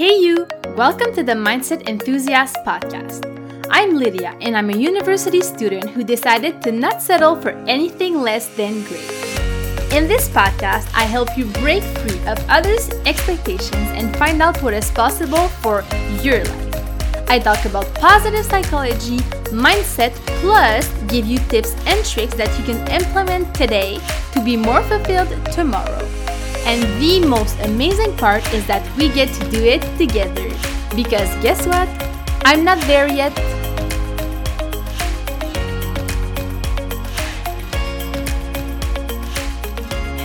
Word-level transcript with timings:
Hey, 0.00 0.16
you! 0.16 0.46
Welcome 0.78 1.14
to 1.14 1.22
the 1.22 1.34
Mindset 1.34 1.86
Enthusiast 1.86 2.56
Podcast. 2.66 3.20
I'm 3.68 3.96
Lydia, 3.96 4.34
and 4.40 4.56
I'm 4.56 4.70
a 4.70 4.74
university 4.74 5.42
student 5.42 5.90
who 5.90 6.02
decided 6.02 6.62
to 6.62 6.72
not 6.72 7.02
settle 7.02 7.36
for 7.36 7.50
anything 7.68 8.22
less 8.22 8.48
than 8.56 8.82
great. 8.84 9.10
In 9.92 10.08
this 10.08 10.26
podcast, 10.30 10.88
I 10.94 11.02
help 11.02 11.36
you 11.36 11.44
break 11.60 11.82
free 11.82 12.18
of 12.26 12.42
others' 12.48 12.88
expectations 13.04 13.90
and 13.92 14.16
find 14.16 14.40
out 14.40 14.62
what 14.62 14.72
is 14.72 14.90
possible 14.90 15.48
for 15.60 15.84
your 16.22 16.42
life. 16.44 17.28
I 17.28 17.38
talk 17.38 17.66
about 17.66 17.94
positive 17.96 18.46
psychology, 18.46 19.18
mindset, 19.52 20.12
plus 20.40 20.88
give 21.08 21.26
you 21.26 21.36
tips 21.52 21.74
and 21.84 22.02
tricks 22.06 22.32
that 22.36 22.48
you 22.58 22.64
can 22.64 22.88
implement 22.88 23.54
today 23.54 24.00
to 24.32 24.42
be 24.42 24.56
more 24.56 24.82
fulfilled 24.84 25.28
tomorrow. 25.52 26.08
And 26.66 26.82
the 27.00 27.26
most 27.26 27.58
amazing 27.60 28.16
part 28.16 28.42
is 28.52 28.66
that 28.66 28.84
we 28.96 29.08
get 29.08 29.32
to 29.34 29.50
do 29.50 29.64
it 29.64 29.82
together. 29.98 30.48
Because 30.94 31.28
guess 31.42 31.66
what? 31.66 31.88
I'm 32.44 32.64
not 32.64 32.80
there 32.82 33.08
yet. 33.08 33.32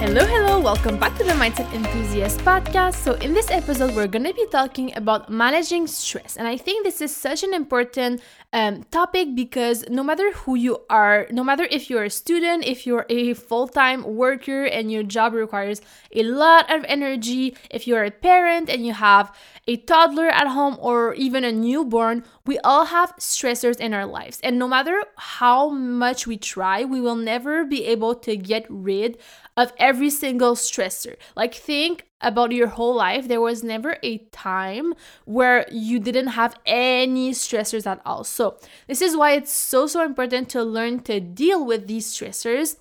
Hello, 0.05 0.23
hello, 0.23 0.59
welcome 0.59 0.99
back 0.99 1.17
to 1.17 1.23
the 1.23 1.31
Mindset 1.31 1.65
Enthusiast 1.73 2.37
podcast. 2.41 2.93
So, 2.93 3.13
in 3.25 3.33
this 3.33 3.49
episode, 3.49 3.95
we're 3.95 4.05
going 4.05 4.25
to 4.25 4.35
be 4.35 4.45
talking 4.51 4.95
about 4.95 5.31
managing 5.31 5.87
stress. 5.87 6.37
And 6.37 6.47
I 6.47 6.57
think 6.57 6.85
this 6.85 7.01
is 7.01 7.13
such 7.13 7.41
an 7.41 7.55
important 7.55 8.21
um, 8.53 8.83
topic 8.91 9.33
because 9.33 9.83
no 9.89 10.03
matter 10.03 10.31
who 10.33 10.53
you 10.53 10.77
are, 10.91 11.25
no 11.31 11.43
matter 11.43 11.67
if 11.71 11.89
you're 11.89 12.03
a 12.03 12.11
student, 12.11 12.65
if 12.65 12.85
you're 12.85 13.07
a 13.09 13.33
full 13.33 13.67
time 13.67 14.03
worker 14.03 14.65
and 14.65 14.91
your 14.91 15.01
job 15.01 15.33
requires 15.33 15.81
a 16.13 16.21
lot 16.21 16.71
of 16.71 16.85
energy, 16.87 17.57
if 17.71 17.87
you're 17.87 18.03
a 18.03 18.11
parent 18.11 18.69
and 18.69 18.85
you 18.85 18.93
have 18.93 19.35
a 19.67 19.75
toddler 19.75 20.27
at 20.27 20.47
home 20.49 20.77
or 20.79 21.15
even 21.15 21.43
a 21.43 21.51
newborn, 21.51 22.23
we 22.45 22.59
all 22.59 22.85
have 22.85 23.15
stressors 23.17 23.79
in 23.79 23.93
our 23.93 24.05
lives. 24.05 24.39
And 24.43 24.59
no 24.59 24.67
matter 24.67 25.03
how 25.17 25.69
much 25.69 26.27
we 26.27 26.37
try, 26.37 26.83
we 26.83 27.01
will 27.01 27.15
never 27.15 27.65
be 27.65 27.85
able 27.85 28.15
to 28.15 28.37
get 28.37 28.65
rid 28.69 29.17
of 29.57 29.73
every 29.77 30.09
single 30.09 30.55
stressor. 30.55 31.15
Like, 31.35 31.55
think 31.55 32.05
about 32.21 32.51
your 32.51 32.67
whole 32.67 32.95
life. 32.95 33.27
There 33.27 33.41
was 33.41 33.63
never 33.63 33.97
a 34.03 34.19
time 34.31 34.93
where 35.25 35.65
you 35.71 35.99
didn't 35.99 36.27
have 36.27 36.55
any 36.65 37.31
stressors 37.31 37.87
at 37.87 38.01
all. 38.05 38.23
So, 38.23 38.57
this 38.87 39.01
is 39.01 39.17
why 39.17 39.31
it's 39.33 39.51
so, 39.51 39.87
so 39.87 40.03
important 40.03 40.49
to 40.49 40.63
learn 40.63 40.99
to 41.01 41.19
deal 41.19 41.65
with 41.65 41.87
these 41.87 42.07
stressors 42.07 42.77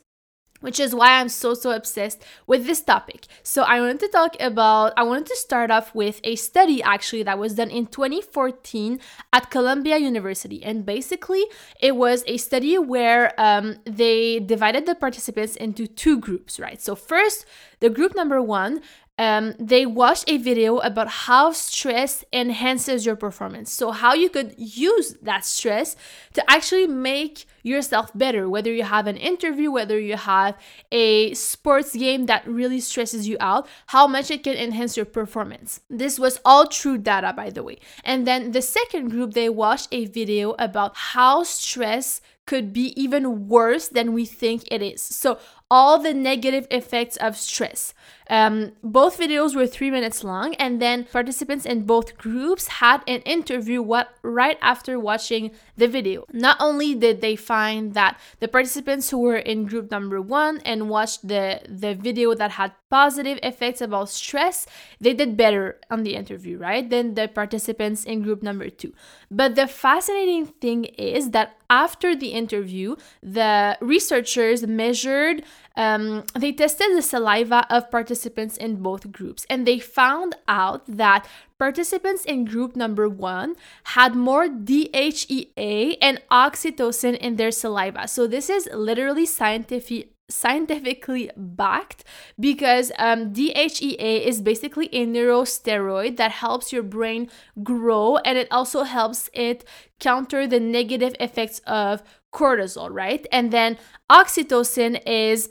which 0.65 0.81
is 0.81 0.95
why 0.95 1.21
I'm 1.21 1.29
so 1.29 1.53
so 1.53 1.73
obsessed 1.73 2.25
with 2.47 2.67
this 2.67 2.81
topic. 2.81 3.27
So 3.43 3.65
I 3.65 3.81
wanted 3.81 4.01
to 4.01 4.09
talk 4.09 4.35
about 4.41 4.95
I 4.97 5.03
wanted 5.03 5.27
to 5.27 5.37
start 5.37 5.71
off 5.71 5.95
with 5.95 6.23
a 6.25 6.37
study 6.37 6.83
actually 6.83 7.23
that 7.25 7.39
was 7.39 7.55
done 7.55 7.69
in 7.69 7.87
2014 7.87 8.99
at 9.31 9.51
Columbia 9.51 9.99
University 9.99 10.65
and 10.65 10.87
basically 10.87 11.45
it 11.81 11.97
was 11.97 12.25
a 12.27 12.39
study 12.39 12.79
where 12.79 13.39
um, 13.39 13.77
they 13.85 14.41
divided 14.41 14.87
the 14.87 14.95
participants 14.95 15.55
into 15.55 15.87
two 15.87 16.19
groups, 16.19 16.59
right? 16.59 16.81
So 16.81 16.97
first, 16.97 17.45
the 17.81 17.91
group 17.91 18.17
number 18.17 18.41
1 18.41 18.81
um, 19.17 19.55
they 19.61 19.87
watched 19.87 20.25
a 20.29 20.39
video 20.39 20.79
about 20.79 21.09
how 21.09 21.53
stress 21.53 22.25
enhances 22.33 23.07
your 23.07 23.15
performance. 23.15 23.71
So, 23.71 23.93
how 23.93 24.13
you 24.15 24.29
could 24.29 24.55
use 24.59 25.15
that 25.23 25.45
stress 25.45 25.95
to 26.33 26.43
actually 26.51 26.89
make 26.89 27.47
yourself 27.65 28.13
better, 28.15 28.49
whether 28.49 28.73
you 28.73 28.85
have 28.85 29.09
an 29.09 29.17
interview, 29.17 29.73
whether 29.73 29.99
you 29.99 30.17
have 30.17 30.57
a 30.93 31.35
sports 31.35 31.97
game 31.97 32.27
that 32.27 32.47
really 32.47 32.79
stresses 32.79 33.27
you 33.27 33.37
out, 33.41 33.67
how 33.89 34.07
much 34.07 34.31
it 34.31 34.45
can 34.45 34.57
enhance 34.57 34.97
your 34.97 35.07
performance. 35.07 35.81
This 35.91 36.19
was 36.19 36.39
all 36.45 36.67
true 36.69 36.99
data, 36.99 37.33
by 37.33 37.51
the 37.51 37.65
way. 37.65 37.79
And 38.05 38.27
then 38.27 38.53
the 38.53 38.63
second 38.63 39.09
group, 39.09 39.33
they 39.33 39.49
watched 39.49 39.89
a 39.91 40.05
video 40.05 40.55
about 40.59 40.93
how 40.95 41.43
stress 41.43 42.21
could 42.47 42.73
be 42.73 42.93
even 43.01 43.49
worse 43.49 43.89
than 43.89 44.13
we 44.13 44.27
think 44.27 44.65
it 44.71 44.83
is. 44.83 45.01
So, 45.03 45.39
all 45.71 45.99
the 45.99 46.15
negative 46.15 46.67
effects 46.71 47.17
of 47.17 47.37
stress. 47.37 47.95
Um, 48.31 48.73
both 48.83 49.19
videos 49.19 49.57
were 49.57 49.67
three 49.67 49.91
minutes 49.91 50.23
long, 50.23 50.55
and 50.57 50.81
then 50.81 51.05
participants 51.05 51.65
in 51.67 51.85
both 51.85 52.17
groups 52.17 52.69
had 52.69 53.03
an 53.09 53.23
interview 53.23 53.83
what 53.83 54.11
right 54.23 54.59
after 54.63 55.01
watching 55.01 55.51
the 55.77 55.89
video. 55.89 56.27
Not 56.33 56.59
only 56.61 56.95
did 56.95 57.21
they 57.21 57.35
find 57.35 57.54
that 57.93 58.19
the 58.41 58.49
participants 58.49 59.11
who 59.11 59.19
were 59.19 59.37
in 59.37 59.67
group 59.67 59.91
number 59.91 60.21
one 60.21 60.61
and 60.65 60.89
watched 60.89 61.27
the 61.27 61.61
the 61.69 61.95
video 61.95 62.35
that 62.35 62.53
had 62.53 62.73
positive 62.91 63.39
effects 63.43 63.81
about 63.81 64.09
stress, 64.09 64.67
they 65.01 65.15
did 65.15 65.37
better 65.37 65.81
on 65.91 66.03
the 66.03 66.15
interview, 66.15 66.59
right? 66.59 66.89
Than 66.89 67.15
the 67.15 67.29
participants 67.29 68.05
in 68.05 68.23
group 68.23 68.43
number 68.43 68.69
two. 68.71 68.93
But 69.31 69.55
the 69.55 69.67
fascinating 69.67 70.47
thing 70.47 70.85
is 70.85 71.31
that 71.31 71.57
after 71.71 72.15
the 72.15 72.29
interview, 72.29 72.97
the 73.23 73.77
researchers 73.81 74.67
measured 74.67 75.43
um, 75.77 76.25
they 76.35 76.53
tested 76.53 76.97
the 76.97 77.03
saliva 77.03 77.67
of 77.69 77.91
participants 77.91 78.57
in 78.57 78.77
both 78.77 79.11
groups 79.11 79.45
and 79.51 79.67
they 79.67 79.79
found 79.79 80.37
out 80.47 80.83
that 80.87 81.27
participants 81.59 82.25
in 82.25 82.45
group 82.45 82.77
number 82.77 83.09
one 83.09 83.57
had 83.85 84.15
more 84.15 84.47
DHEA 84.47 85.97
and 86.01 86.23
oxytocin 86.31 87.17
in 87.17 87.37
their 87.37 87.51
saliva. 87.51 88.07
So, 88.07 88.27
this 88.27 88.49
is 88.49 88.69
literally 88.73 89.27
scientific 89.27 90.11
scientifically 90.31 91.31
backed 91.37 92.03
because 92.41 92.91
um, 92.99 93.33
DHEA 93.35 94.25
is 94.25 94.41
basically 94.41 94.89
a 94.93 95.07
neurosteroid 95.07 96.17
that 96.17 96.31
helps 96.31 96.73
your 96.73 96.83
brain 96.83 97.31
grow 97.63 98.17
and 98.19 98.39
it 98.39 98.49
also 98.51 98.85
helps 98.85 99.29
it 99.35 99.65
counter 100.01 100.47
the 100.47 100.59
negative 100.59 101.15
effects 101.21 101.61
of 101.67 102.03
cortisol, 102.33 102.89
right? 102.91 103.27
And 103.31 103.51
then 103.51 103.79
oxytocin 104.11 105.01
is 105.07 105.51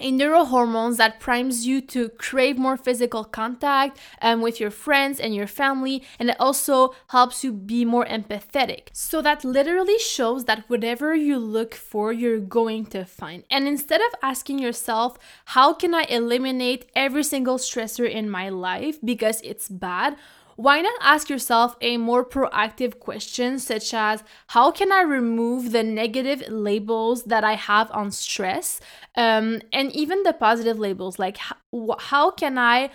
neurohormones 0.00 0.96
that 0.96 1.20
primes 1.20 1.66
you 1.66 1.80
to 1.80 2.08
crave 2.10 2.58
more 2.58 2.76
physical 2.76 3.24
contact 3.24 3.98
um, 4.22 4.40
with 4.40 4.60
your 4.60 4.70
friends 4.70 5.18
and 5.20 5.34
your 5.34 5.46
family 5.46 6.02
and 6.18 6.30
it 6.30 6.36
also 6.38 6.94
helps 7.08 7.42
you 7.42 7.52
be 7.52 7.84
more 7.84 8.06
empathetic. 8.06 8.88
So 8.92 9.22
that 9.22 9.44
literally 9.44 9.98
shows 9.98 10.44
that 10.44 10.64
whatever 10.68 11.14
you 11.14 11.38
look 11.38 11.74
for 11.74 12.12
you're 12.12 12.38
going 12.38 12.86
to 12.86 13.04
find. 13.04 13.44
And 13.50 13.66
instead 13.66 14.00
of 14.00 14.14
asking 14.22 14.58
yourself 14.58 15.18
how 15.46 15.72
can 15.72 15.94
i 15.94 16.02
eliminate 16.08 16.90
every 16.94 17.22
single 17.22 17.58
stressor 17.58 18.08
in 18.08 18.28
my 18.30 18.48
life 18.48 18.98
because 19.04 19.40
it's 19.42 19.68
bad 19.68 20.16
why 20.56 20.80
not 20.80 20.94
ask 21.00 21.28
yourself 21.28 21.76
a 21.80 21.98
more 21.98 22.24
proactive 22.24 22.98
question, 22.98 23.58
such 23.58 23.92
as 23.94 24.24
How 24.48 24.70
can 24.70 24.90
I 24.90 25.02
remove 25.02 25.72
the 25.72 25.82
negative 25.82 26.42
labels 26.48 27.24
that 27.24 27.44
I 27.44 27.54
have 27.54 27.90
on 27.92 28.10
stress? 28.10 28.80
Um, 29.14 29.60
and 29.72 29.92
even 29.92 30.22
the 30.22 30.32
positive 30.32 30.78
labels, 30.78 31.18
like 31.18 31.36
how, 31.36 31.56
how 31.98 32.30
can 32.30 32.58
I 32.58 32.90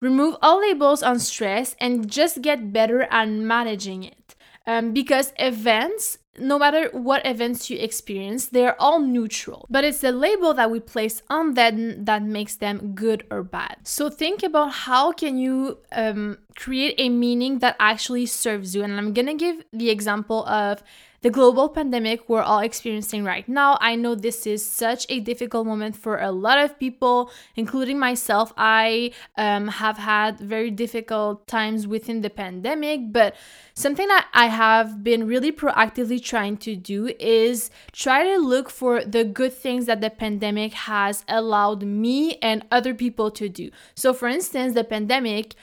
remove 0.00 0.36
all 0.42 0.60
labels 0.60 1.02
on 1.02 1.18
stress 1.18 1.74
and 1.80 2.10
just 2.10 2.42
get 2.42 2.72
better 2.72 3.02
at 3.10 3.28
managing 3.28 4.04
it? 4.04 4.36
Um, 4.66 4.92
because 4.92 5.32
events 5.38 6.18
no 6.40 6.58
matter 6.58 6.88
what 6.92 7.26
events 7.26 7.70
you 7.70 7.78
experience, 7.78 8.46
they're 8.46 8.80
all 8.80 9.00
neutral. 9.00 9.66
But 9.70 9.84
it's 9.84 10.00
the 10.00 10.12
label 10.12 10.54
that 10.54 10.70
we 10.70 10.80
place 10.80 11.22
on 11.28 11.54
them 11.54 12.04
that 12.04 12.22
makes 12.22 12.56
them 12.56 12.94
good 12.94 13.26
or 13.30 13.42
bad. 13.42 13.78
So 13.84 14.10
think 14.10 14.42
about 14.42 14.72
how 14.72 15.12
can 15.12 15.38
you 15.38 15.78
um, 15.92 16.38
create 16.56 16.94
a 16.98 17.08
meaning 17.08 17.60
that 17.60 17.76
actually 17.78 18.26
serves 18.26 18.74
you. 18.74 18.82
And 18.82 18.98
I'm 18.98 19.12
gonna 19.12 19.34
give 19.34 19.64
the 19.72 19.90
example 19.90 20.44
of 20.46 20.82
the 21.20 21.30
global 21.30 21.68
pandemic 21.68 22.28
we're 22.28 22.42
all 22.42 22.60
experiencing 22.60 23.24
right 23.24 23.48
now. 23.48 23.76
I 23.80 23.96
know 23.96 24.14
this 24.14 24.46
is 24.46 24.64
such 24.64 25.06
a 25.08 25.20
difficult 25.20 25.66
moment 25.66 25.96
for 25.96 26.18
a 26.18 26.30
lot 26.30 26.58
of 26.58 26.78
people, 26.78 27.30
including 27.56 27.98
myself. 27.98 28.52
I 28.56 29.12
um, 29.36 29.68
have 29.68 29.98
had 29.98 30.38
very 30.38 30.70
difficult 30.70 31.46
times 31.46 31.86
within 31.86 32.20
the 32.20 32.30
pandemic, 32.30 33.12
but 33.12 33.34
something 33.74 34.06
that 34.08 34.28
I 34.32 34.46
have 34.46 35.02
been 35.02 35.26
really 35.26 35.50
proactively 35.50 36.22
trying 36.22 36.56
to 36.58 36.76
do 36.76 37.12
is 37.18 37.70
try 37.92 38.22
to 38.22 38.38
look 38.38 38.70
for 38.70 39.04
the 39.04 39.24
good 39.24 39.52
things 39.52 39.86
that 39.86 40.00
the 40.00 40.10
pandemic 40.10 40.72
has 40.72 41.24
allowed 41.28 41.82
me 41.82 42.36
and 42.36 42.64
other 42.70 42.94
people 42.94 43.30
to 43.32 43.48
do. 43.48 43.70
So, 43.94 44.12
for 44.12 44.28
instance, 44.28 44.74
the 44.74 44.84
pandemic 44.84 45.54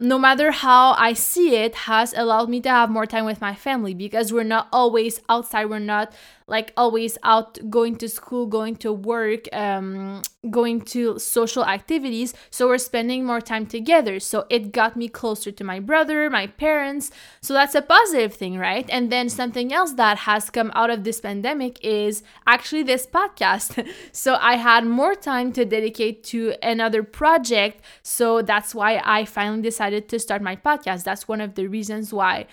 no 0.00 0.18
matter 0.18 0.50
how 0.50 0.92
I 0.92 1.12
see 1.12 1.56
it, 1.56 1.74
has 1.74 2.14
allowed 2.14 2.48
me 2.48 2.60
to 2.62 2.70
have 2.70 2.88
more 2.88 3.04
time 3.04 3.26
with 3.26 3.40
my 3.40 3.54
family 3.54 3.92
because 3.92 4.32
we're 4.32 4.44
not 4.44 4.66
always 4.72 5.20
outside. 5.28 5.66
We're 5.66 5.78
not 5.78 6.14
like 6.46 6.72
always 6.74 7.18
out 7.22 7.58
going 7.68 7.96
to 7.96 8.08
school, 8.08 8.46
going 8.46 8.76
to 8.76 8.92
work, 8.92 9.44
um, 9.52 10.22
going 10.48 10.80
to 10.80 11.18
social 11.18 11.66
activities. 11.66 12.32
So 12.50 12.68
we're 12.68 12.78
spending 12.78 13.24
more 13.26 13.42
time 13.42 13.66
together. 13.66 14.18
So 14.20 14.46
it 14.48 14.72
got 14.72 14.96
me 14.96 15.08
closer 15.08 15.52
to 15.52 15.64
my 15.64 15.80
brother, 15.80 16.30
my 16.30 16.46
parents. 16.46 17.10
So 17.42 17.52
that's 17.52 17.74
a 17.74 17.82
positive 17.82 18.32
thing, 18.32 18.56
right? 18.56 18.88
And 18.88 19.12
then 19.12 19.28
something 19.28 19.72
else 19.72 19.92
that 19.94 20.18
has 20.18 20.48
come 20.48 20.72
out 20.74 20.88
of 20.88 21.04
this 21.04 21.20
pandemic 21.20 21.78
is 21.84 22.22
actually 22.46 22.84
this 22.84 23.06
podcast. 23.06 23.86
so 24.12 24.38
I 24.40 24.56
had 24.56 24.86
more 24.86 25.14
time 25.14 25.52
to 25.52 25.66
dedicate 25.66 26.24
to 26.24 26.54
another 26.62 27.02
project. 27.02 27.82
So 28.02 28.40
that's 28.40 28.74
why 28.74 29.02
I 29.04 29.26
finally 29.26 29.62
decided 29.62 30.08
to 30.08 30.18
start 30.18 30.40
my 30.40 30.56
podcast. 30.56 31.04
That's 31.04 31.28
one 31.28 31.42
of 31.42 31.54
the 31.54 31.66
reasons 31.66 32.14
why 32.14 32.46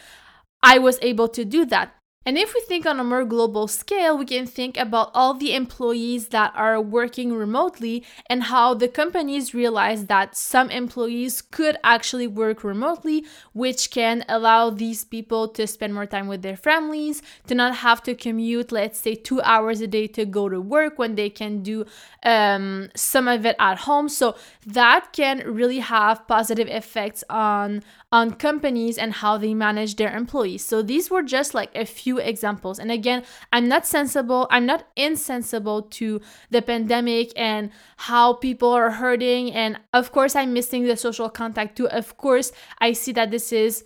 I 0.62 0.78
was 0.80 1.00
able 1.02 1.30
to 1.30 1.46
do 1.46 1.66
that. 1.68 1.94
And 2.28 2.38
if 2.38 2.54
we 2.54 2.60
think 2.60 2.86
on 2.86 3.00
a 3.00 3.06
more 3.06 3.24
global 3.24 3.70
scale, 3.70 4.18
we 4.18 4.26
can 4.26 4.46
think 4.46 4.76
about 4.76 5.12
all 5.14 5.34
the 5.34 5.56
employees 5.56 6.28
that 6.28 6.52
are 6.58 6.82
working 6.82 7.32
remotely 7.32 8.04
and 8.30 8.44
how 8.44 8.74
the 8.74 8.90
companies 8.90 9.54
realize 9.54 10.08
that 10.08 10.36
some 10.36 10.70
employees 10.70 11.42
could 11.42 11.78
actually 11.86 12.28
work 12.28 12.66
remotely, 12.66 13.26
which 13.54 13.92
can 13.92 14.26
allow 14.28 14.70
these 14.70 15.06
people 15.06 15.48
to 15.48 15.66
spend 15.66 15.94
more 15.94 16.06
time 16.06 16.28
with 16.28 16.42
their 16.42 16.58
families, 16.58 17.22
to 17.48 17.56
not 17.56 17.76
have 17.76 18.04
to 18.04 18.14
commute, 18.14 18.74
let's 18.74 19.00
say, 19.00 19.16
two 19.16 19.40
hours 19.44 19.80
a 19.80 19.88
day 19.88 20.06
to 20.08 20.26
go 20.26 20.50
to 20.50 20.60
work 20.60 21.00
when 21.00 21.16
they 21.16 21.30
can 21.30 21.64
do 21.64 21.86
um, 22.24 22.90
some 22.94 23.30
of 23.30 23.46
it 23.46 23.56
at 23.58 23.78
home. 23.78 24.10
So 24.10 24.36
that 24.66 25.14
can 25.14 25.44
really 25.46 25.80
have 25.80 26.28
positive 26.28 26.68
effects 26.68 27.24
on 27.30 27.84
on 28.12 28.32
companies 28.32 28.98
and 28.98 29.12
how 29.14 29.38
they 29.38 29.54
manage 29.54 29.98
their 29.98 30.16
employees. 30.16 30.64
So 30.64 30.82
these 30.82 31.10
were 31.12 31.24
just 31.24 31.54
like 31.54 31.70
a 31.76 31.86
few 31.86 32.17
examples. 32.20 32.80
And 32.80 32.92
again, 32.92 33.24
I'm 33.52 33.68
not 33.68 33.86
sensible, 33.86 34.48
I'm 34.50 34.66
not 34.66 34.88
insensible 34.96 35.84
to 35.84 36.22
the 36.50 36.62
pandemic 36.62 37.32
and 37.36 37.72
how 37.98 38.34
people 38.34 38.72
are 38.72 38.92
hurting. 38.92 39.52
And 39.54 39.80
of 39.94 40.12
course, 40.12 40.36
I'm 40.36 40.54
missing 40.54 40.84
the 40.84 40.98
social 40.98 41.30
contact 41.30 41.78
too. 41.78 41.90
Of 41.90 42.18
course, 42.18 42.52
I 42.80 42.94
see 42.94 43.12
that 43.14 43.32
this 43.32 43.52
is 43.52 43.84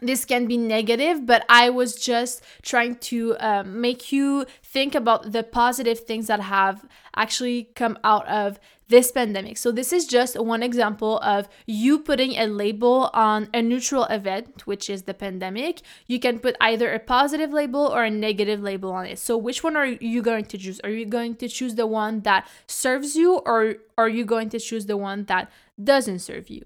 this 0.00 0.24
can 0.24 0.46
be 0.46 0.56
negative, 0.56 1.24
but 1.24 1.44
I 1.48 1.70
was 1.70 1.94
just 1.94 2.42
trying 2.62 2.96
to 2.96 3.36
um, 3.38 3.80
make 3.80 4.10
you 4.10 4.44
think 4.62 4.94
about 4.94 5.32
the 5.32 5.42
positive 5.42 6.00
things 6.00 6.26
that 6.26 6.40
have 6.40 6.84
actually 7.14 7.70
come 7.76 7.98
out 8.02 8.26
of 8.26 8.58
this 8.88 9.10
pandemic. 9.10 9.56
So, 9.56 9.72
this 9.72 9.92
is 9.92 10.06
just 10.06 10.38
one 10.38 10.62
example 10.62 11.18
of 11.20 11.48
you 11.66 11.98
putting 11.98 12.32
a 12.36 12.46
label 12.46 13.10
on 13.14 13.48
a 13.54 13.62
neutral 13.62 14.04
event, 14.04 14.66
which 14.66 14.90
is 14.90 15.02
the 15.02 15.14
pandemic. 15.14 15.80
You 16.06 16.20
can 16.20 16.38
put 16.38 16.56
either 16.60 16.92
a 16.92 16.98
positive 16.98 17.52
label 17.52 17.86
or 17.86 18.04
a 18.04 18.10
negative 18.10 18.60
label 18.60 18.92
on 18.92 19.06
it. 19.06 19.18
So, 19.18 19.36
which 19.36 19.64
one 19.64 19.76
are 19.76 19.86
you 19.86 20.22
going 20.22 20.44
to 20.46 20.58
choose? 20.58 20.80
Are 20.80 20.90
you 20.90 21.06
going 21.06 21.36
to 21.36 21.48
choose 21.48 21.74
the 21.74 21.86
one 21.86 22.20
that 22.20 22.48
serves 22.66 23.16
you, 23.16 23.38
or 23.46 23.76
are 23.96 24.08
you 24.08 24.24
going 24.24 24.48
to 24.50 24.60
choose 24.60 24.86
the 24.86 24.96
one 24.96 25.24
that 25.24 25.50
doesn't 25.82 26.20
serve 26.20 26.50
you? 26.50 26.64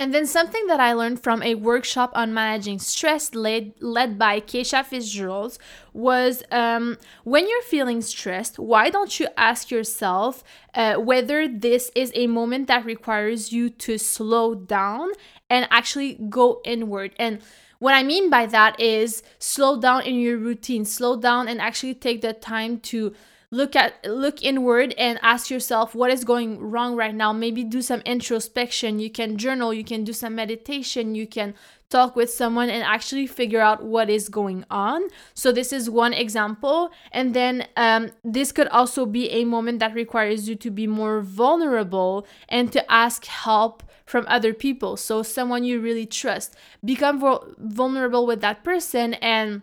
And 0.00 0.14
then 0.14 0.26
something 0.26 0.68
that 0.68 0.78
I 0.78 0.92
learned 0.92 1.20
from 1.20 1.42
a 1.42 1.56
workshop 1.56 2.12
on 2.14 2.32
managing 2.32 2.78
stress 2.78 3.34
led, 3.34 3.72
led 3.80 4.16
by 4.16 4.40
Keisha 4.40 4.84
Fitzgerald 4.84 5.58
was 5.92 6.44
um, 6.52 6.98
when 7.24 7.48
you're 7.48 7.62
feeling 7.62 8.00
stressed, 8.00 8.60
why 8.60 8.90
don't 8.90 9.18
you 9.18 9.26
ask 9.36 9.72
yourself 9.72 10.44
uh, 10.74 10.94
whether 10.94 11.48
this 11.48 11.90
is 11.96 12.12
a 12.14 12.28
moment 12.28 12.68
that 12.68 12.84
requires 12.84 13.52
you 13.52 13.70
to 13.70 13.98
slow 13.98 14.54
down 14.54 15.10
and 15.50 15.66
actually 15.70 16.14
go 16.28 16.60
inward? 16.64 17.12
And 17.18 17.40
what 17.80 17.94
I 17.94 18.04
mean 18.04 18.30
by 18.30 18.46
that 18.46 18.78
is 18.78 19.24
slow 19.40 19.80
down 19.80 20.02
in 20.02 20.14
your 20.20 20.38
routine, 20.38 20.84
slow 20.84 21.16
down 21.16 21.48
and 21.48 21.60
actually 21.60 21.94
take 21.94 22.20
the 22.20 22.32
time 22.32 22.78
to 22.80 23.14
look 23.50 23.74
at 23.74 24.04
look 24.04 24.42
inward 24.42 24.94
and 24.98 25.18
ask 25.22 25.50
yourself 25.50 25.94
what 25.94 26.10
is 26.10 26.24
going 26.24 26.60
wrong 26.60 26.96
right 26.96 27.14
now? 27.14 27.32
Maybe 27.32 27.64
do 27.64 27.82
some 27.82 28.00
introspection. 28.00 28.98
You 28.98 29.10
can 29.10 29.36
journal 29.36 29.72
you 29.72 29.84
can 29.84 30.04
do 30.04 30.12
some 30.12 30.34
meditation 30.34 31.14
you 31.14 31.26
can 31.26 31.54
talk 31.90 32.16
with 32.16 32.30
someone 32.30 32.68
and 32.68 32.82
actually 32.82 33.26
figure 33.26 33.60
out 33.60 33.82
what 33.82 34.10
is 34.10 34.28
going 34.28 34.64
on. 34.70 35.02
So 35.34 35.52
this 35.52 35.72
is 35.72 35.88
one 35.88 36.12
example. 36.12 36.90
And 37.12 37.34
then 37.34 37.66
um, 37.76 38.10
this 38.22 38.52
could 38.52 38.68
also 38.68 39.06
be 39.06 39.30
a 39.30 39.44
moment 39.44 39.78
that 39.80 39.94
requires 39.94 40.48
you 40.48 40.56
to 40.56 40.70
be 40.70 40.86
more 40.86 41.20
vulnerable 41.20 42.26
and 42.48 42.70
to 42.72 42.92
ask 42.92 43.24
help 43.24 43.82
from 44.04 44.24
other 44.28 44.54
people. 44.54 44.96
So 44.96 45.22
someone 45.22 45.64
you 45.64 45.80
really 45.80 46.06
trust. 46.06 46.56
Become 46.84 47.22
vulnerable 47.58 48.26
with 48.26 48.40
that 48.40 48.64
person 48.64 49.14
and 49.14 49.62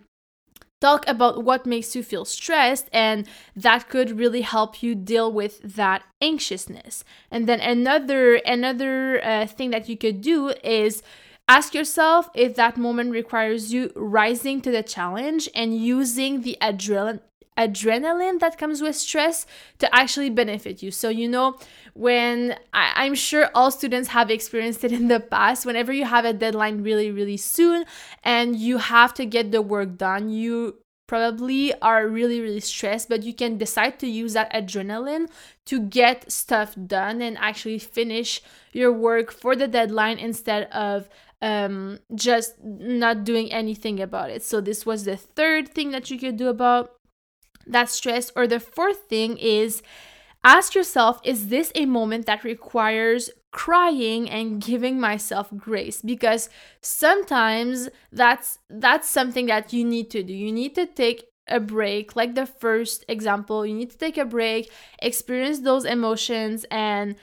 talk 0.81 1.07
about 1.07 1.43
what 1.43 1.65
makes 1.65 1.95
you 1.95 2.03
feel 2.03 2.25
stressed 2.25 2.89
and 2.91 3.27
that 3.55 3.89
could 3.89 4.19
really 4.19 4.41
help 4.41 4.83
you 4.83 4.95
deal 4.95 5.31
with 5.31 5.61
that 5.61 6.03
anxiousness. 6.21 7.03
And 7.31 7.47
then 7.47 7.59
another 7.59 8.35
another 8.45 9.23
uh, 9.23 9.47
thing 9.47 9.71
that 9.71 9.89
you 9.89 9.97
could 9.97 10.21
do 10.21 10.49
is 10.63 11.01
ask 11.47 11.73
yourself 11.73 12.29
if 12.33 12.55
that 12.55 12.77
moment 12.77 13.11
requires 13.11 13.73
you 13.73 13.91
rising 13.95 14.61
to 14.61 14.71
the 14.71 14.83
challenge 14.83 15.47
and 15.55 15.77
using 15.77 16.41
the 16.41 16.57
adrenaline 16.61 17.21
adrenaline 17.57 18.39
that 18.39 18.57
comes 18.57 18.81
with 18.81 18.95
stress 18.95 19.45
to 19.79 19.93
actually 19.95 20.29
benefit 20.29 20.83
you. 20.83 20.91
So, 20.91 21.09
you 21.09 21.27
know, 21.27 21.57
when 21.93 22.57
I, 22.73 23.05
am 23.05 23.15
sure 23.15 23.49
all 23.55 23.71
students 23.71 24.09
have 24.09 24.29
experienced 24.29 24.83
it 24.83 24.91
in 24.91 25.07
the 25.07 25.19
past, 25.19 25.65
whenever 25.65 25.93
you 25.93 26.05
have 26.05 26.25
a 26.25 26.33
deadline 26.33 26.83
really, 26.83 27.11
really 27.11 27.37
soon 27.37 27.85
and 28.23 28.55
you 28.55 28.77
have 28.77 29.13
to 29.15 29.25
get 29.25 29.51
the 29.51 29.61
work 29.61 29.97
done, 29.97 30.29
you 30.29 30.77
probably 31.07 31.71
are 31.81 32.07
really 32.07 32.41
really 32.41 32.59
stressed 32.59 33.09
but 33.09 33.21
you 33.21 33.31
can 33.31 33.57
decide 33.57 33.99
to 33.99 34.07
use 34.07 34.33
that 34.33 34.51
adrenaline 34.53 35.27
to 35.65 35.79
get 35.79 36.31
stuff 36.31 36.75
done 36.87 37.21
and 37.21 37.37
actually 37.37 37.77
finish 37.77 38.41
your 38.73 38.91
work 38.91 39.31
for 39.31 39.55
the 39.55 39.67
deadline 39.67 40.17
instead 40.17 40.63
of 40.71 41.07
um, 41.41 41.99
just 42.15 42.55
not 42.63 43.23
doing 43.23 43.51
anything 43.51 44.01
about 44.01 44.31
it 44.31 44.41
so 44.41 44.59
this 44.59 44.85
was 44.85 45.05
the 45.05 45.15
third 45.15 45.69
thing 45.69 45.91
that 45.91 46.09
you 46.09 46.17
could 46.17 46.37
do 46.37 46.47
about 46.47 46.95
that 47.67 47.89
stress. 47.89 48.31
Or 48.35 48.47
the 48.47 48.59
fourth 48.59 49.07
thing 49.09 49.37
is 49.37 49.81
ask 50.43 50.75
yourself 50.75 51.19
is 51.23 51.47
this 51.47 51.71
a 51.75 51.85
moment 51.85 52.27
that 52.27 52.43
requires 52.43 53.29
crying 53.51 54.29
and 54.29 54.61
giving 54.61 54.99
myself 54.99 55.49
grace 55.57 56.01
because 56.01 56.49
sometimes 56.81 57.89
that's 58.11 58.59
that's 58.69 59.09
something 59.09 59.47
that 59.47 59.73
you 59.73 59.83
need 59.83 60.11
to 60.11 60.21
do 60.21 60.33
you 60.33 60.51
need 60.51 60.75
to 60.75 60.85
take 60.85 61.23
a 61.47 61.59
break 61.59 62.15
like 62.15 62.35
the 62.35 62.45
first 62.45 63.05
example 63.07 63.65
you 63.65 63.73
need 63.73 63.89
to 63.89 63.97
take 63.97 64.17
a 64.17 64.25
break 64.25 64.69
experience 65.01 65.61
those 65.61 65.85
emotions 65.85 66.65
and 66.69 67.15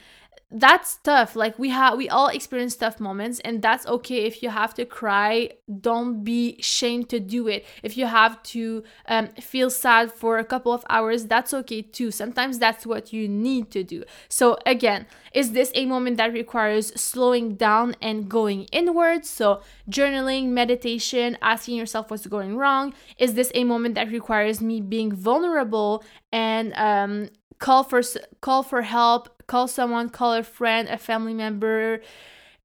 that's 0.53 0.97
tough. 0.97 1.35
Like 1.35 1.57
we 1.57 1.69
have 1.69 1.97
we 1.97 2.07
all 2.07 2.27
experience 2.27 2.75
tough 2.75 2.99
moments 2.99 3.39
and 3.39 3.61
that's 3.61 3.87
okay 3.87 4.25
if 4.25 4.43
you 4.43 4.49
have 4.49 4.75
to 4.75 4.85
cry. 4.85 5.49
Don't 5.81 6.23
be 6.23 6.61
shamed 6.61 7.09
to 7.09 7.19
do 7.19 7.47
it. 7.47 7.65
If 7.81 7.97
you 7.97 8.05
have 8.05 8.41
to 8.43 8.83
um, 9.07 9.29
feel 9.29 9.71
sad 9.71 10.11
for 10.11 10.37
a 10.37 10.45
couple 10.45 10.71
of 10.71 10.85
hours 10.89 11.25
that's 11.25 11.53
okay 11.55 11.81
too. 11.81 12.11
Sometimes 12.11 12.59
that's 12.59 12.85
what 12.85 13.11
you 13.11 13.27
need 13.27 13.71
to 13.71 13.83
do. 13.83 14.03
So 14.29 14.57
again 14.65 15.07
is 15.33 15.53
this 15.53 15.71
a 15.73 15.87
moment 15.87 16.17
that 16.17 16.31
requires 16.31 16.93
slowing 17.01 17.55
down 17.55 17.95
and 17.99 18.29
going 18.29 18.65
inward 18.65 19.25
so 19.25 19.61
journaling 19.89 20.49
meditation 20.49 21.35
asking 21.41 21.77
yourself 21.77 22.11
what's 22.11 22.27
going 22.27 22.57
wrong. 22.57 22.93
Is 23.17 23.33
this 23.33 23.51
a 23.55 23.63
moment 23.63 23.95
that 23.95 24.11
requires 24.11 24.61
me 24.61 24.81
being 24.81 25.11
vulnerable 25.11 26.03
and 26.31 26.73
um, 26.75 27.29
call 27.63 27.83
for 27.83 28.01
call 28.41 28.61
for 28.61 28.81
help 28.81 29.42
call 29.53 29.67
someone, 29.67 30.09
call 30.09 30.33
a 30.33 30.41
friend, 30.41 30.89
a 30.89 30.97
family 30.97 31.35
member? 31.35 32.01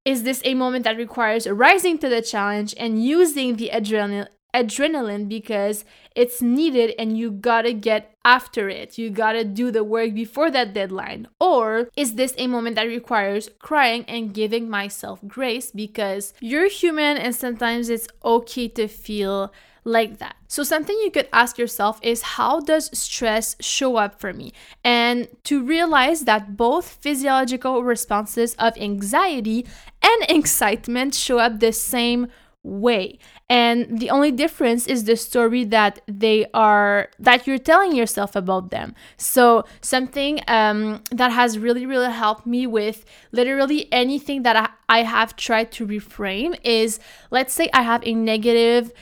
Is 0.07 0.23
this 0.23 0.41
a 0.47 0.55
moment 0.55 0.85
that 0.85 0.97
requires 0.97 1.47
rising 1.47 1.99
to 1.99 2.09
the 2.09 2.23
challenge 2.23 2.75
and 2.79 3.05
using 3.05 3.57
the 3.57 3.71
adrenaline 3.75 4.29
adrenaline 4.57 5.29
because 5.29 5.85
it's 6.17 6.41
needed 6.41 6.95
and 6.99 7.19
you 7.19 7.31
gotta 7.31 7.75
get 7.75 8.15
after 8.25 8.71
it. 8.71 8.97
You 8.97 9.11
gotta 9.11 9.45
do 9.45 9.71
the 9.71 9.85
work 9.85 10.15
before 10.15 10.51
that 10.51 10.73
deadline. 10.73 11.29
Or 11.39 11.91
is 11.95 12.15
this 12.15 12.35
a 12.39 12.47
moment 12.47 12.77
that 12.77 12.85
requires 12.85 13.51
crying 13.59 14.07
and 14.09 14.33
giving 14.33 14.71
myself 14.71 15.21
grace 15.29 15.71
because 15.71 16.33
you're 16.41 16.71
human 16.71 17.19
and 17.19 17.35
sometimes 17.35 17.91
it's 17.91 18.09
okay 18.25 18.69
to 18.69 18.89
feel 18.89 19.53
like 19.89 20.19
that. 20.19 20.37
So, 20.47 20.63
something 20.63 20.97
you 21.03 21.11
could 21.11 21.29
ask 21.33 21.59
yourself 21.59 21.99
is 22.03 22.23
how 22.23 22.61
does 22.61 22.97
stress 22.97 23.57
show 23.61 23.97
up 23.97 24.21
for 24.21 24.33
me? 24.33 24.53
And 24.85 25.29
to 25.45 25.63
realize 25.63 26.23
that 26.23 26.57
both 26.57 26.99
physiological 27.01 27.83
responses 27.83 28.55
of 28.55 28.77
anxiety 28.77 29.67
and 30.03 30.23
excitement 30.29 31.15
show 31.15 31.39
up 31.39 31.61
the 31.61 31.73
same 31.73 32.29
way 32.63 33.19
and 33.49 33.99
the 33.99 34.11
only 34.11 34.31
difference 34.31 34.87
is 34.87 35.05
the 35.05 35.17
story 35.17 35.65
that 35.65 36.01
they 36.07 36.45
are 36.53 37.09
that 37.19 37.47
you're 37.47 37.57
telling 37.57 37.95
yourself 37.95 38.37
about 38.37 38.71
them 38.71 38.95
so 39.17 39.65
something 39.81 40.41
um, 40.49 41.03
that 41.11 41.31
has 41.31 41.59
really 41.59 41.87
really 41.87 42.11
helped 42.11 42.47
me 42.47 42.67
with 42.67 43.05
literally 43.33 43.91
anything 43.93 44.43
that 44.43 44.57
I, 44.57 44.69
I 44.89 45.03
have 45.03 45.37
tried 45.37 45.73
to 45.73 45.87
reframe 45.87 46.59
is 46.63 46.99
let's 47.31 47.55
say 47.55 47.71
i 47.73 47.83
have 47.83 48.07
a 48.07 48.15
negative 48.15 48.93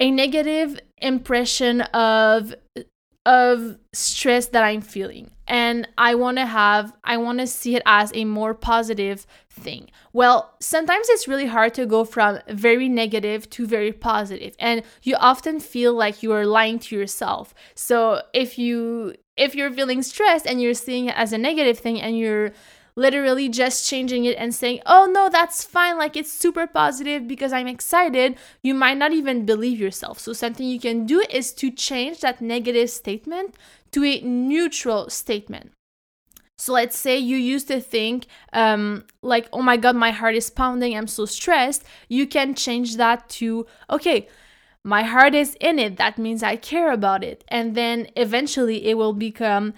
a 0.00 0.10
negative 0.10 0.78
impression 0.98 1.82
of 1.82 2.54
of 3.26 3.78
stress 3.92 4.46
that 4.48 4.62
I'm 4.64 4.80
feeling. 4.82 5.30
and 5.46 5.86
I 5.98 6.14
want 6.14 6.38
to 6.38 6.46
have 6.46 6.92
I 7.04 7.16
want 7.18 7.38
to 7.40 7.46
see 7.46 7.76
it 7.76 7.82
as 7.84 8.10
a 8.14 8.24
more 8.24 8.54
positive 8.54 9.26
thing. 9.50 9.90
Well, 10.12 10.54
sometimes 10.60 11.08
it's 11.10 11.28
really 11.28 11.46
hard 11.46 11.74
to 11.74 11.86
go 11.86 12.04
from 12.04 12.38
very 12.48 12.88
negative 12.88 13.48
to 13.50 13.66
very 13.66 13.92
positive 13.92 14.54
and 14.58 14.82
you 15.02 15.16
often 15.16 15.60
feel 15.60 15.92
like 15.94 16.22
you 16.22 16.32
are 16.32 16.46
lying 16.46 16.78
to 16.80 16.96
yourself. 16.96 17.54
So, 17.74 18.22
if 18.32 18.58
you 18.58 19.14
if 19.36 19.54
you're 19.54 19.70
feeling 19.72 20.02
stressed 20.02 20.46
and 20.46 20.60
you're 20.62 20.74
seeing 20.74 21.06
it 21.06 21.16
as 21.16 21.32
a 21.32 21.38
negative 21.38 21.78
thing 21.78 22.00
and 22.00 22.18
you're 22.18 22.52
literally 22.96 23.48
just 23.48 23.88
changing 23.88 24.24
it 24.24 24.36
and 24.38 24.54
saying, 24.54 24.80
oh 24.86 25.10
no, 25.12 25.28
that's 25.28 25.64
fine, 25.64 25.98
like 25.98 26.16
it's 26.16 26.32
super 26.32 26.66
positive 26.66 27.26
because 27.26 27.52
I'm 27.52 27.66
excited, 27.66 28.36
you 28.62 28.74
might 28.74 28.98
not 28.98 29.12
even 29.12 29.44
believe 29.44 29.80
yourself. 29.80 30.18
So, 30.18 30.32
something 30.32 30.66
you 30.66 30.80
can 30.80 31.06
do 31.06 31.24
is 31.30 31.52
to 31.54 31.70
change 31.70 32.20
that 32.20 32.40
negative 32.40 32.90
statement 32.90 33.56
to 33.92 34.04
a 34.04 34.20
neutral 34.20 35.10
statement. 35.10 35.72
So 36.56 36.72
let's 36.72 36.96
say 36.96 37.18
you 37.18 37.36
used 37.36 37.68
to 37.68 37.80
think, 37.80 38.26
um, 38.52 39.04
like, 39.22 39.48
oh 39.52 39.60
my 39.60 39.76
God, 39.76 39.96
my 39.96 40.12
heart 40.12 40.36
is 40.36 40.50
pounding, 40.50 40.96
I'm 40.96 41.08
so 41.08 41.26
stressed. 41.26 41.84
You 42.08 42.26
can 42.26 42.54
change 42.54 42.96
that 42.96 43.28
to, 43.40 43.66
okay, 43.90 44.28
my 44.84 45.02
heart 45.02 45.34
is 45.34 45.56
in 45.60 45.78
it. 45.78 45.96
That 45.96 46.16
means 46.16 46.42
I 46.42 46.56
care 46.56 46.92
about 46.92 47.24
it. 47.24 47.42
And 47.48 47.74
then 47.74 48.06
eventually 48.16 48.86
it 48.86 48.96
will 48.96 49.12
become, 49.12 49.74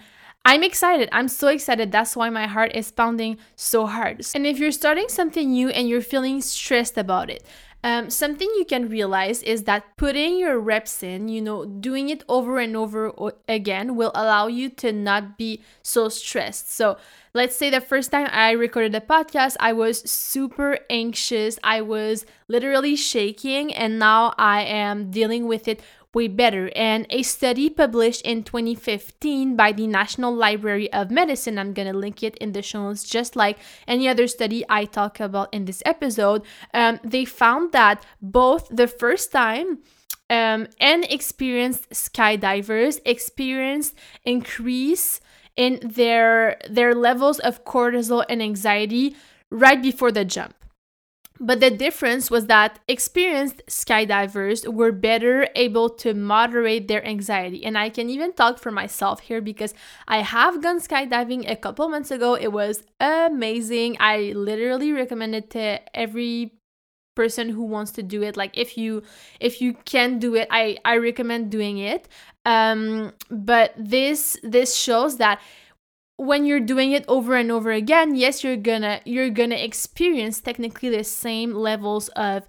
I'm 0.47 0.63
excited. 0.63 1.09
I'm 1.11 1.27
so 1.27 1.49
excited. 1.49 1.91
That's 1.91 2.15
why 2.15 2.29
my 2.29 2.47
heart 2.47 2.71
is 2.73 2.89
pounding 2.89 3.37
so 3.57 3.85
hard. 3.85 4.25
And 4.33 4.47
if 4.47 4.59
you're 4.59 4.71
starting 4.71 5.09
something 5.09 5.51
new 5.51 5.67
and 5.67 5.89
you're 5.89 5.99
feeling 5.99 6.39
stressed 6.39 6.97
about 6.97 7.29
it, 7.29 7.45
um, 7.83 8.09
something 8.09 8.49
you 8.57 8.63
can 8.63 8.87
realize 8.87 9.43
is 9.43 9.63
that 9.63 9.97
putting 9.97 10.39
your 10.39 10.57
reps 10.57 11.03
in, 11.03 11.27
you 11.27 11.41
know, 11.41 11.65
doing 11.65 12.07
it 12.07 12.23
over 12.29 12.59
and 12.59 12.77
over 12.77 13.11
again 13.49 13.97
will 13.97 14.13
allow 14.15 14.47
you 14.47 14.69
to 14.69 14.93
not 14.93 15.37
be 15.37 15.61
so 15.83 16.07
stressed. 16.07 16.71
So, 16.71 16.97
let's 17.33 17.55
say 17.55 17.69
the 17.69 17.81
first 17.81 18.11
time 18.11 18.29
I 18.31 18.51
recorded 18.51 18.95
a 18.95 19.01
podcast, 19.01 19.57
I 19.59 19.73
was 19.73 19.99
super 20.09 20.79
anxious. 20.89 21.59
I 21.61 21.81
was 21.81 22.25
literally 22.47 22.95
shaking, 22.95 23.73
and 23.73 23.99
now 23.99 24.33
I 24.37 24.61
am 24.63 25.11
dealing 25.11 25.45
with 25.45 25.67
it 25.67 25.81
way 26.17 26.27
better. 26.27 26.71
And 26.75 27.05
a 27.11 27.21
study 27.21 27.69
published 27.69 28.23
in 28.23 28.43
2015 28.43 29.55
by 29.55 29.71
the 29.71 29.85
National 29.85 30.33
Library 30.33 30.91
of 30.91 31.11
Medicine, 31.11 31.59
I'm 31.59 31.73
to 31.73 31.93
link 31.93 32.23
it 32.23 32.35
in 32.37 32.51
the 32.53 32.63
show 32.63 32.81
notes, 32.83 33.03
just 33.07 33.35
like 33.35 33.57
any 33.87 34.09
other 34.09 34.27
study 34.27 34.65
I 34.67 34.85
talk 34.85 35.19
about 35.19 35.53
in 35.53 35.65
this 35.65 35.83
episode, 35.85 36.41
um, 36.73 36.99
they 37.03 37.23
found 37.23 37.71
that 37.71 38.03
both 38.19 38.67
the 38.71 38.87
first 38.87 39.31
time 39.31 39.79
um, 40.29 40.67
and 40.81 41.05
experienced 41.05 41.89
skydivers 41.91 42.99
experienced 43.05 43.93
increase 44.25 45.21
in 45.55 45.79
their 45.81 46.57
their 46.69 46.93
levels 46.93 47.39
of 47.39 47.63
cortisol 47.63 48.25
and 48.27 48.41
anxiety 48.41 49.15
right 49.49 49.81
before 49.81 50.11
the 50.11 50.25
jump. 50.25 50.56
But 51.39 51.59
the 51.59 51.69
difference 51.69 52.31
was 52.31 52.47
that 52.47 52.79
experienced 52.87 53.61
skydivers 53.67 54.67
were 54.67 54.91
better 54.91 55.47
able 55.55 55.89
to 56.01 56.13
moderate 56.13 56.87
their 56.87 57.05
anxiety. 57.05 57.63
And 57.63 57.77
I 57.77 57.89
can 57.89 58.09
even 58.09 58.33
talk 58.33 58.57
for 58.59 58.71
myself 58.71 59.19
here 59.21 59.41
because 59.41 59.73
I 60.07 60.19
have 60.23 60.61
gone 60.63 60.79
skydiving 60.79 61.49
a 61.49 61.55
couple 61.55 61.87
months 61.89 62.11
ago. 62.11 62.33
It 62.35 62.51
was 62.51 62.83
amazing. 62.99 63.97
I 63.99 64.33
literally 64.35 64.91
recommend 64.93 65.35
it 65.35 65.49
to 65.51 65.79
every 65.95 66.53
person 67.15 67.49
who 67.49 67.63
wants 67.63 67.91
to 67.91 68.03
do 68.03 68.21
it 68.21 68.37
like 68.37 68.55
if 68.55 68.77
you 68.77 69.01
if 69.39 69.59
you 69.59 69.73
can 69.85 70.19
do 70.19 70.35
it 70.35 70.47
i 70.51 70.77
i 70.85 70.97
recommend 70.97 71.49
doing 71.49 71.79
it 71.79 72.07
um 72.45 73.11
but 73.31 73.73
this 73.75 74.37
this 74.43 74.75
shows 74.75 75.17
that 75.17 75.39
when 76.17 76.45
you're 76.45 76.59
doing 76.59 76.91
it 76.91 77.05
over 77.07 77.35
and 77.35 77.51
over 77.51 77.71
again 77.71 78.15
yes 78.15 78.43
you're 78.43 78.57
gonna 78.57 78.99
you're 79.05 79.29
gonna 79.29 79.55
experience 79.55 80.41
technically 80.41 80.89
the 80.89 81.03
same 81.03 81.53
levels 81.53 82.09
of 82.09 82.47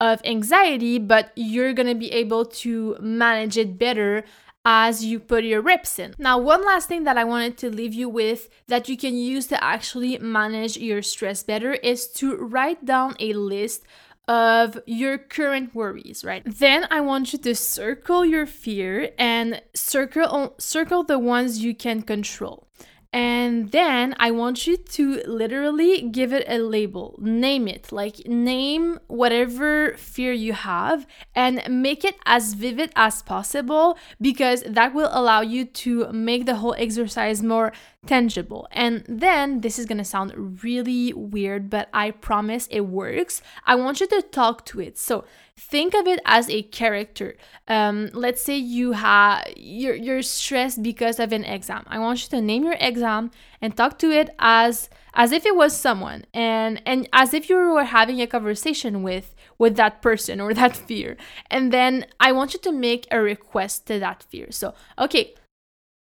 of 0.00 0.20
anxiety 0.24 0.98
but 0.98 1.32
you're 1.34 1.72
gonna 1.72 1.94
be 1.94 2.10
able 2.12 2.44
to 2.44 2.96
manage 3.00 3.58
it 3.58 3.78
better 3.78 4.24
as 4.64 5.04
you 5.04 5.18
put 5.18 5.44
your 5.44 5.62
reps 5.62 5.98
in. 5.98 6.14
Now, 6.18 6.38
one 6.38 6.64
last 6.64 6.88
thing 6.88 7.04
that 7.04 7.16
I 7.16 7.24
wanted 7.24 7.56
to 7.58 7.70
leave 7.70 7.94
you 7.94 8.08
with 8.08 8.48
that 8.68 8.88
you 8.88 8.96
can 8.96 9.16
use 9.16 9.46
to 9.46 9.64
actually 9.64 10.18
manage 10.18 10.76
your 10.76 11.02
stress 11.02 11.42
better 11.42 11.72
is 11.72 12.06
to 12.18 12.36
write 12.36 12.84
down 12.84 13.16
a 13.18 13.32
list 13.32 13.84
of 14.28 14.78
your 14.86 15.18
current 15.18 15.74
worries, 15.74 16.24
right? 16.24 16.42
Then 16.44 16.86
I 16.90 17.00
want 17.00 17.32
you 17.32 17.38
to 17.40 17.54
circle 17.54 18.24
your 18.24 18.46
fear 18.46 19.10
and 19.18 19.60
circle 19.74 20.54
circle 20.58 21.02
the 21.02 21.18
ones 21.18 21.64
you 21.64 21.74
can 21.74 22.02
control. 22.02 22.68
And 23.12 23.72
then 23.72 24.14
I 24.20 24.30
want 24.30 24.68
you 24.68 24.76
to 24.76 25.22
literally 25.26 26.00
give 26.00 26.32
it 26.32 26.44
a 26.46 26.58
label, 26.58 27.18
name 27.20 27.66
it, 27.66 27.90
like 27.90 28.24
name 28.24 29.00
whatever 29.08 29.94
fear 29.96 30.32
you 30.32 30.52
have 30.52 31.08
and 31.34 31.60
make 31.68 32.04
it 32.04 32.14
as 32.24 32.54
vivid 32.54 32.92
as 32.94 33.20
possible 33.22 33.98
because 34.20 34.62
that 34.62 34.94
will 34.94 35.10
allow 35.10 35.40
you 35.40 35.64
to 35.64 36.12
make 36.12 36.46
the 36.46 36.56
whole 36.56 36.76
exercise 36.78 37.42
more 37.42 37.72
tangible. 38.06 38.68
And 38.70 39.04
then 39.08 39.60
this 39.60 39.76
is 39.76 39.86
gonna 39.86 40.04
sound 40.04 40.62
really 40.62 41.12
weird, 41.12 41.68
but 41.68 41.88
I 41.92 42.12
promise 42.12 42.68
it 42.70 42.82
works. 42.82 43.42
I 43.66 43.74
want 43.74 44.00
you 44.00 44.06
to 44.06 44.22
talk 44.22 44.64
to 44.66 44.80
it. 44.80 44.98
So 44.98 45.24
think 45.60 45.94
of 45.94 46.06
it 46.06 46.20
as 46.24 46.48
a 46.48 46.62
character. 46.62 47.36
Um, 47.68 48.10
let's 48.14 48.42
say 48.42 48.56
you 48.56 48.92
have 48.92 49.44
you're 49.56 49.94
you're 49.94 50.22
stressed 50.22 50.82
because 50.82 51.20
of 51.20 51.32
an 51.32 51.44
exam. 51.44 51.84
I 51.86 51.98
want 51.98 52.22
you 52.22 52.28
to 52.30 52.40
name 52.40 52.64
your 52.64 52.76
exam 52.80 53.30
and 53.60 53.76
talk 53.76 53.98
to 53.98 54.10
it 54.10 54.30
as 54.38 54.88
as 55.14 55.32
if 55.32 55.44
it 55.44 55.54
was 55.54 55.76
someone 55.76 56.24
and 56.32 56.80
and 56.86 57.08
as 57.12 57.34
if 57.34 57.48
you 57.50 57.56
were 57.56 57.84
having 57.84 58.20
a 58.20 58.26
conversation 58.26 59.02
with 59.02 59.34
with 59.58 59.76
that 59.76 60.00
person 60.00 60.40
or 60.40 60.54
that 60.60 60.76
fear. 60.76 61.16
And 61.50 61.72
then 61.72 62.06
I 62.18 62.32
want 62.32 62.54
you 62.54 62.60
to 62.60 62.72
make 62.72 63.06
a 63.10 63.20
request 63.20 63.86
to 63.86 63.98
that 64.00 64.22
fear. 64.22 64.48
So, 64.50 64.74
okay, 64.98 65.34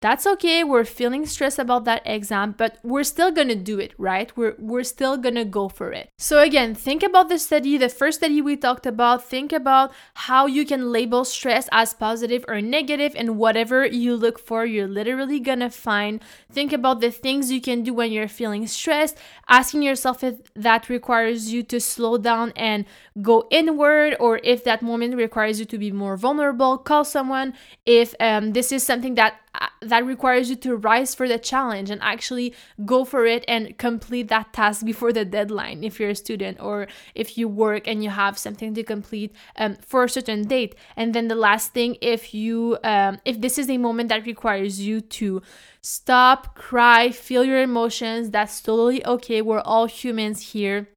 that's 0.05 0.27
okay. 0.27 0.63
We're 0.63 0.85
feeling 0.85 1.25
stressed 1.25 1.59
about 1.59 1.87
that 1.87 2.03
exam, 2.05 2.55
but 2.59 2.77
we're 2.83 3.05
still 3.05 3.33
gonna 3.33 3.55
do 3.55 3.79
it, 3.79 3.95
right? 3.97 4.31
We're 4.37 4.55
we're 4.59 4.85
still 4.85 5.17
gonna 5.17 5.47
go 5.47 5.71
for 5.71 5.93
it. 5.93 6.11
So 6.19 6.41
again, 6.41 6.75
think 6.75 7.03
about 7.03 7.31
the 7.31 7.39
study, 7.39 7.79
the 7.79 7.89
first 7.89 8.19
study 8.19 8.43
we 8.43 8.59
talked 8.59 8.85
about. 8.85 9.25
Think 9.25 9.51
about 9.51 9.95
how 10.29 10.45
you 10.45 10.67
can 10.67 10.93
label 10.93 11.25
stress 11.25 11.71
as 11.73 11.95
positive 11.95 12.45
or 12.49 12.61
negative, 12.61 13.15
and 13.17 13.39
whatever 13.39 13.87
you 13.87 14.15
look 14.15 14.39
for, 14.39 14.67
you're 14.67 14.87
literally 14.87 15.41
gonna 15.41 15.71
find. 15.71 16.21
Think 16.53 16.75
about 16.75 17.01
the 17.01 17.11
things 17.11 17.51
you 17.51 17.63
can 17.63 17.83
do 17.83 17.95
when 17.95 18.13
you're 18.13 18.29
feeling 18.29 18.67
stressed, 18.67 19.17
asking 19.49 19.85
yourself 19.85 20.23
if 20.23 20.35
that 20.53 20.91
requires 20.91 21.51
you 21.51 21.63
to 21.63 21.81
slow 21.81 22.19
down 22.19 22.53
and 22.57 22.85
go 23.23 23.49
inward, 23.51 24.17
or 24.21 24.39
if 24.45 24.65
that 24.65 24.83
moment 24.83 25.17
requires 25.17 25.59
you 25.59 25.65
to 25.65 25.79
be 25.79 25.91
more 25.91 26.19
vulnerable, 26.19 26.77
call 26.77 27.07
someone. 27.07 27.55
If 27.87 28.15
um, 28.21 28.53
this 28.53 28.71
is 28.71 28.83
something 28.83 29.15
that 29.15 29.41
uh, 29.55 29.69
that 29.95 30.05
requires 30.05 30.51
you 30.51 30.57
to 30.57 30.75
rise 30.75 31.15
for 31.15 31.29
the 31.29 31.39
challenge 31.39 31.89
and 31.89 32.03
actually 32.03 32.53
go 32.85 33.05
for 33.05 33.27
it 33.27 33.45
and 33.47 33.79
complete 33.79 34.27
that 34.27 34.53
task 34.53 34.85
before 34.85 35.13
the 35.13 35.25
deadline 35.25 35.85
if 35.85 36.01
you're 36.01 36.11
a 36.11 36.17
student 36.17 36.61
or 36.61 36.89
if 37.15 37.39
you 37.39 37.47
work 37.47 37.87
and 37.87 38.03
you 38.03 38.11
have 38.11 38.37
something 38.37 38.75
to 38.75 38.83
complete 38.83 39.33
um, 39.57 39.77
for 39.87 40.03
a 40.03 40.09
certain 40.09 40.43
date. 40.49 40.75
And 40.97 41.15
then 41.15 41.29
the 41.29 41.37
last 41.37 41.73
thing 41.73 41.97
if 42.01 42.35
you 42.35 42.77
um, 42.83 43.21
if 43.25 43.41
this 43.41 43.57
is 43.57 43.71
a 43.71 43.79
moment 43.79 44.09
that 44.09 44.27
requires 44.27 44.81
you 44.81 45.01
to 45.01 45.43
stop 45.81 46.57
cry 46.57 47.11
feel 47.11 47.45
your 47.45 47.63
emotions 47.63 48.31
that's 48.31 48.61
totally 48.61 49.07
okay. 49.07 49.43
We're 49.43 49.61
all 49.61 49.87
humans 49.87 50.53
here 50.55 50.89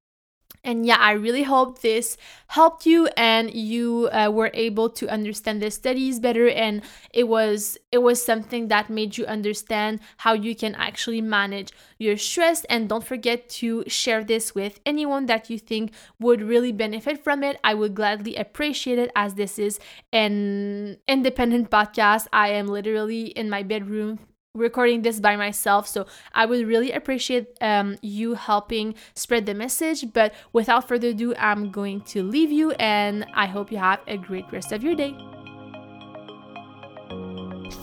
and 0.68 0.86
yeah, 0.86 0.98
I 1.00 1.14
really 1.14 1.44
hope 1.44 1.80
this 1.80 2.18
helped 2.48 2.86
you 2.86 3.08
and 3.16 3.54
you 3.54 4.10
uh, 4.12 4.30
were 4.30 4.52
able 4.54 4.90
to 4.90 5.08
understand 5.08 5.62
the 5.62 5.72
studies 5.72 6.20
better 6.20 6.50
and 6.50 6.82
it 7.14 7.28
was 7.30 7.78
it 7.92 8.00
was 8.00 8.24
something 8.24 8.68
that 8.68 8.90
made 8.90 9.18
you 9.18 9.26
understand 9.26 10.02
how 10.18 10.34
you 10.34 10.54
can 10.56 10.76
actually 10.76 11.22
manage 11.22 11.72
your 11.98 12.18
stress 12.18 12.66
and 12.66 12.90
don't 12.90 13.06
forget 13.06 13.48
to 13.50 13.84
share 13.88 14.26
this 14.26 14.54
with 14.54 14.82
anyone 14.86 15.26
that 15.28 15.50
you 15.50 15.58
think 15.58 15.94
would 16.20 16.42
really 16.42 16.74
benefit 16.74 17.24
from 17.24 17.44
it. 17.44 17.58
I 17.64 17.74
would 17.74 17.96
gladly 17.96 18.36
appreciate 18.36 19.00
it 19.00 19.12
as 19.16 19.36
this 19.36 19.58
is 19.58 19.80
an 20.12 20.98
independent 21.08 21.72
podcast. 21.72 22.28
I 22.34 22.50
am 22.50 22.68
literally 22.68 23.28
in 23.28 23.50
my 23.50 23.64
bedroom 23.64 24.20
recording 24.58 25.02
this 25.02 25.20
by 25.20 25.36
myself 25.36 25.88
so 25.88 26.06
i 26.34 26.46
would 26.46 26.68
really 26.68 26.92
appreciate 26.92 27.48
um, 27.62 27.98
you 28.02 28.34
helping 28.34 28.96
spread 29.14 29.46
the 29.46 29.54
message 29.54 30.12
but 30.14 30.34
without 30.54 30.88
further 30.88 31.10
ado 31.10 31.36
i'm 31.36 31.72
going 31.72 32.02
to 32.02 32.24
leave 32.24 32.52
you 32.52 32.72
and 32.72 33.26
i 33.34 33.46
hope 33.46 33.72
you 33.72 33.78
have 33.78 34.00
a 34.08 34.18
great 34.18 34.46
rest 34.52 34.72
of 34.72 34.84
your 34.84 34.96
day 34.96 35.16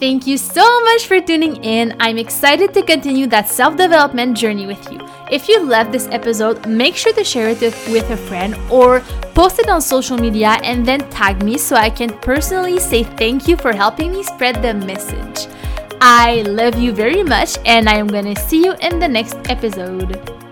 Thank 0.01 0.27
you 0.27 0.37
so 0.39 0.81
much 0.85 1.07
for 1.07 1.21
tuning 1.21 1.63
in. 1.63 1.95
I'm 2.01 2.19
excited 2.19 2.75
to 2.75 2.83
continue 2.83 3.27
that 3.29 3.49
self 3.49 3.77
development 3.77 4.37
journey 4.37 4.67
with 4.67 4.91
you. 4.91 4.99
If 5.31 5.49
you 5.49 5.63
loved 5.63 5.93
this 5.93 6.09
episode, 6.09 6.67
make 6.67 6.97
sure 6.97 7.13
to 7.13 7.23
share 7.23 7.49
it 7.49 7.61
with 7.61 8.11
a 8.11 8.17
friend 8.17 8.57
or 8.71 9.01
post 9.35 9.59
it 9.59 9.69
on 9.69 9.81
social 9.81 10.19
media 10.19 10.59
and 10.63 10.85
then 10.85 11.09
tag 11.11 11.43
me 11.43 11.59
so 11.59 11.77
I 11.77 11.91
can 11.91 12.11
personally 12.19 12.81
say 12.81 13.05
thank 13.05 13.47
you 13.47 13.57
for 13.57 13.73
helping 13.73 14.13
me 14.13 14.23
spread 14.25 14.63
the 14.63 14.75
message. 14.75 15.49
I 16.07 16.43
love 16.43 16.79
you 16.79 16.93
very 16.93 17.23
much, 17.23 17.57
and 17.65 17.89
I 17.89 17.95
am 17.95 18.09
gonna 18.09 18.37
see 18.37 18.63
you 18.63 18.75
in 18.83 18.99
the 18.99 19.09
next 19.09 19.37
episode. 19.49 20.44